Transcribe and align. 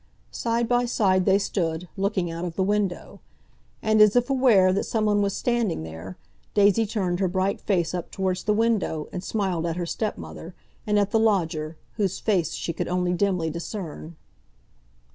Side 0.31 0.67
by 0.67 0.85
side 0.85 1.25
they 1.27 1.37
stood, 1.37 1.87
looking 1.95 2.31
out 2.31 2.43
of 2.43 2.55
the 2.55 2.63
window. 2.63 3.19
And, 3.83 4.01
as 4.01 4.15
if 4.15 4.31
aware 4.31 4.73
that 4.73 4.85
someone 4.85 5.21
was 5.21 5.35
standing 5.37 5.83
there, 5.83 6.17
Daisy 6.55 6.87
turned 6.87 7.19
her 7.19 7.27
bright 7.27 7.61
face 7.61 7.93
up 7.93 8.09
towards 8.09 8.45
the 8.45 8.53
window 8.55 9.09
and 9.13 9.23
smiled 9.23 9.67
at 9.67 9.75
her 9.75 9.85
stepmother, 9.85 10.55
and 10.87 10.97
at 10.97 11.11
the 11.11 11.19
lodger, 11.19 11.77
whose 11.97 12.17
face 12.17 12.53
she 12.53 12.73
could 12.73 12.87
only 12.87 13.13
dimly 13.13 13.51
discern. 13.51 14.15